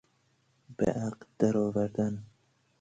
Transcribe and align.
به 0.77 0.85
عقد 0.91 1.25
درآوردن 1.39 2.25